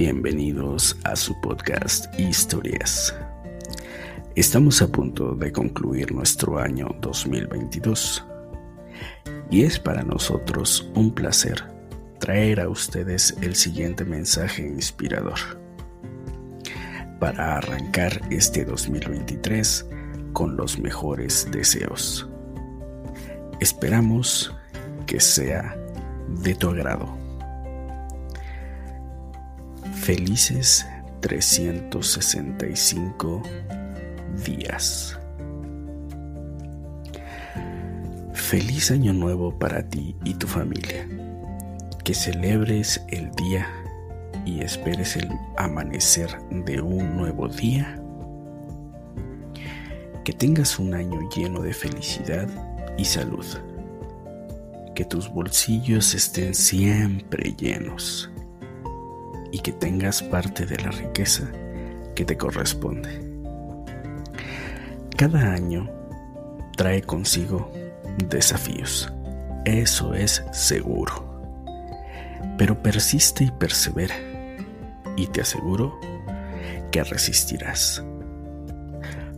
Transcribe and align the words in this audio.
Bienvenidos 0.00 0.96
a 1.02 1.16
su 1.16 1.40
podcast 1.40 2.06
Historias. 2.20 3.12
Estamos 4.36 4.80
a 4.80 4.86
punto 4.86 5.34
de 5.34 5.50
concluir 5.50 6.12
nuestro 6.12 6.60
año 6.60 6.86
2022 7.00 8.24
y 9.50 9.64
es 9.64 9.80
para 9.80 10.04
nosotros 10.04 10.88
un 10.94 11.12
placer 11.12 11.64
traer 12.20 12.60
a 12.60 12.68
ustedes 12.68 13.36
el 13.42 13.56
siguiente 13.56 14.04
mensaje 14.04 14.62
inspirador 14.62 15.40
para 17.18 17.56
arrancar 17.56 18.20
este 18.30 18.64
2023 18.64 19.84
con 20.32 20.56
los 20.56 20.78
mejores 20.78 21.50
deseos. 21.50 22.28
Esperamos 23.58 24.54
que 25.06 25.18
sea 25.18 25.76
de 26.28 26.54
tu 26.54 26.70
agrado. 26.70 27.17
Felices 30.08 30.88
365 31.20 33.42
días. 34.42 35.20
Feliz 38.32 38.90
año 38.90 39.12
nuevo 39.12 39.58
para 39.58 39.86
ti 39.86 40.16
y 40.24 40.32
tu 40.32 40.46
familia. 40.46 41.06
Que 42.04 42.14
celebres 42.14 43.04
el 43.08 43.30
día 43.32 43.68
y 44.46 44.62
esperes 44.62 45.14
el 45.16 45.28
amanecer 45.58 46.30
de 46.52 46.80
un 46.80 47.14
nuevo 47.14 47.46
día. 47.46 48.02
Que 50.24 50.32
tengas 50.32 50.78
un 50.78 50.94
año 50.94 51.28
lleno 51.36 51.60
de 51.60 51.74
felicidad 51.74 52.48
y 52.96 53.04
salud. 53.04 53.44
Que 54.94 55.04
tus 55.04 55.28
bolsillos 55.28 56.14
estén 56.14 56.54
siempre 56.54 57.54
llenos 57.58 58.30
y 59.52 59.60
que 59.60 59.72
tengas 59.72 60.22
parte 60.22 60.66
de 60.66 60.76
la 60.78 60.90
riqueza 60.90 61.50
que 62.14 62.24
te 62.24 62.36
corresponde. 62.36 63.20
Cada 65.16 65.52
año 65.52 65.90
trae 66.76 67.02
consigo 67.02 67.72
desafíos, 68.28 69.12
eso 69.64 70.14
es 70.14 70.44
seguro. 70.52 71.24
Pero 72.56 72.82
persiste 72.82 73.44
y 73.44 73.50
persevera 73.50 74.16
y 75.16 75.26
te 75.26 75.40
aseguro 75.40 75.98
que 76.90 77.04
resistirás. 77.04 78.04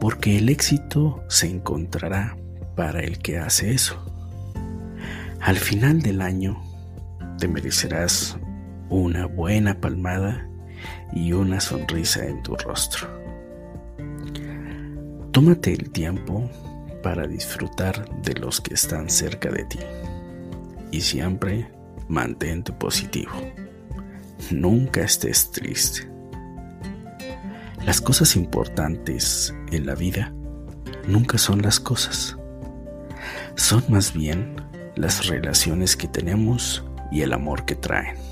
Porque 0.00 0.38
el 0.38 0.48
éxito 0.48 1.22
se 1.28 1.46
encontrará 1.46 2.36
para 2.76 3.00
el 3.00 3.18
que 3.18 3.38
hace 3.38 3.72
eso. 3.72 4.04
Al 5.40 5.56
final 5.56 6.02
del 6.02 6.22
año 6.22 6.62
te 7.38 7.48
merecerás 7.48 8.36
una 8.92 9.24
buena 9.24 9.80
palmada 9.80 10.46
y 11.14 11.32
una 11.32 11.60
sonrisa 11.60 12.26
en 12.26 12.42
tu 12.42 12.54
rostro. 12.56 13.08
Tómate 15.30 15.72
el 15.72 15.90
tiempo 15.90 16.50
para 17.02 17.26
disfrutar 17.26 18.06
de 18.20 18.34
los 18.34 18.60
que 18.60 18.74
están 18.74 19.08
cerca 19.08 19.50
de 19.50 19.64
ti 19.64 19.78
y 20.90 21.00
siempre 21.00 21.70
mantente 22.08 22.70
positivo. 22.72 23.32
Nunca 24.50 25.00
estés 25.00 25.50
triste. 25.50 26.06
Las 27.86 28.02
cosas 28.02 28.36
importantes 28.36 29.54
en 29.70 29.86
la 29.86 29.94
vida 29.94 30.34
nunca 31.08 31.38
son 31.38 31.62
las 31.62 31.80
cosas. 31.80 32.36
Son 33.54 33.82
más 33.88 34.12
bien 34.12 34.56
las 34.96 35.28
relaciones 35.28 35.96
que 35.96 36.08
tenemos 36.08 36.84
y 37.10 37.22
el 37.22 37.32
amor 37.32 37.64
que 37.64 37.74
traen. 37.74 38.31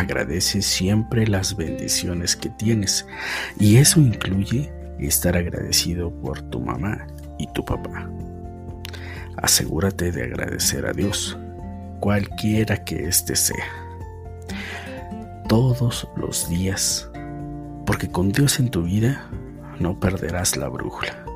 Agradece 0.00 0.62
siempre 0.62 1.26
las 1.26 1.54
bendiciones 1.54 2.34
que 2.34 2.48
tienes 2.48 3.06
y 3.58 3.76
eso 3.76 4.00
incluye 4.00 4.72
estar 4.98 5.36
agradecido 5.36 6.10
por 6.22 6.40
tu 6.40 6.58
mamá 6.58 7.06
y 7.38 7.46
tu 7.52 7.62
papá. 7.66 8.10
Asegúrate 9.36 10.10
de 10.10 10.22
agradecer 10.22 10.86
a 10.86 10.94
Dios, 10.94 11.36
cualquiera 12.00 12.82
que 12.82 13.08
éste 13.08 13.36
sea, 13.36 13.66
todos 15.50 16.08
los 16.16 16.48
días, 16.48 17.10
porque 17.84 18.10
con 18.10 18.32
Dios 18.32 18.58
en 18.58 18.70
tu 18.70 18.84
vida 18.84 19.28
no 19.80 20.00
perderás 20.00 20.56
la 20.56 20.68
brújula. 20.68 21.26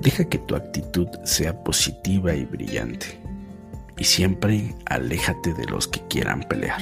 Deja 0.00 0.24
que 0.24 0.38
tu 0.38 0.56
actitud 0.56 1.06
sea 1.22 1.62
positiva 1.62 2.34
y 2.34 2.44
brillante 2.44 3.27
y 3.98 4.04
siempre 4.04 4.74
aléjate 4.86 5.54
de 5.54 5.66
los 5.66 5.88
que 5.88 6.00
quieran 6.08 6.40
pelear, 6.42 6.80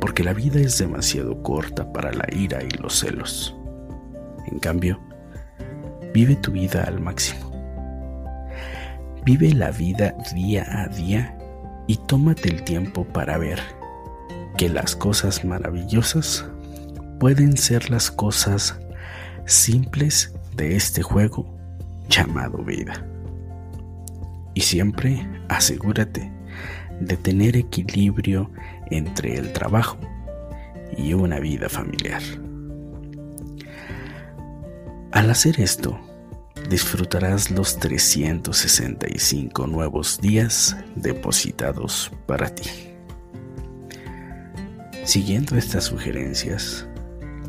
porque 0.00 0.24
la 0.24 0.32
vida 0.32 0.60
es 0.60 0.78
demasiado 0.78 1.42
corta 1.42 1.92
para 1.92 2.12
la 2.12 2.26
ira 2.32 2.62
y 2.62 2.70
los 2.70 2.98
celos. 2.98 3.54
En 4.50 4.58
cambio, 4.58 5.00
vive 6.14 6.36
tu 6.36 6.52
vida 6.52 6.84
al 6.84 7.00
máximo. 7.00 7.50
Vive 9.24 9.52
la 9.52 9.70
vida 9.70 10.14
día 10.34 10.66
a 10.68 10.88
día 10.88 11.38
y 11.86 11.96
tómate 11.96 12.48
el 12.48 12.64
tiempo 12.64 13.04
para 13.04 13.38
ver 13.38 13.60
que 14.56 14.68
las 14.68 14.96
cosas 14.96 15.44
maravillosas 15.44 16.44
pueden 17.20 17.56
ser 17.56 17.90
las 17.90 18.10
cosas 18.10 18.78
simples 19.46 20.34
de 20.56 20.76
este 20.76 21.02
juego 21.02 21.56
llamado 22.08 22.58
vida. 22.58 23.11
Y 24.54 24.60
siempre 24.60 25.26
asegúrate 25.48 26.30
de 27.00 27.16
tener 27.16 27.56
equilibrio 27.56 28.50
entre 28.90 29.36
el 29.36 29.52
trabajo 29.52 29.98
y 30.96 31.14
una 31.14 31.40
vida 31.40 31.68
familiar. 31.68 32.22
Al 35.12 35.30
hacer 35.30 35.60
esto, 35.60 35.98
disfrutarás 36.70 37.50
los 37.50 37.78
365 37.78 39.66
nuevos 39.66 40.20
días 40.20 40.76
depositados 40.96 42.10
para 42.26 42.54
ti. 42.54 42.70
Siguiendo 45.04 45.56
estas 45.56 45.84
sugerencias, 45.84 46.86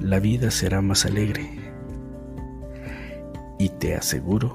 la 0.01 0.19
vida 0.19 0.51
será 0.51 0.81
más 0.81 1.05
alegre 1.05 1.49
y 3.59 3.69
te 3.69 3.95
aseguro 3.95 4.53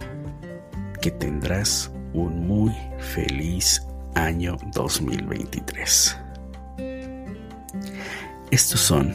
que 1.00 1.10
tendrás 1.10 1.90
un 2.18 2.46
muy 2.48 2.74
feliz 2.98 3.86
año 4.14 4.56
2023. 4.74 6.18
Estos 8.50 8.80
son 8.80 9.14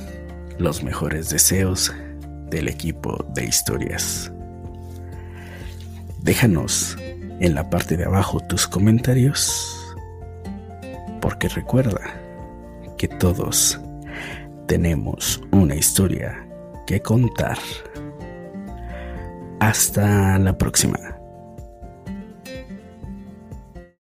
los 0.58 0.84
mejores 0.84 1.30
deseos 1.30 1.94
del 2.50 2.70
equipo 2.70 3.26
de 3.34 3.46
historias. 3.46 4.32
Déjanos 6.22 6.96
en 7.40 7.56
la 7.56 7.70
parte 7.70 7.98
de 7.98 8.06
abajo 8.06 8.40
tus 8.40 8.68
comentarios, 8.68 9.78
porque 11.20 11.50
recuerda 11.50 12.00
que 12.98 13.10
todos 13.10 13.80
tenemos 14.68 15.42
una 15.52 15.76
historia 15.76 16.48
que 16.88 17.02
contar. 17.02 17.58
Hasta 19.60 20.40
la 20.40 20.58
próxima. 20.58 21.13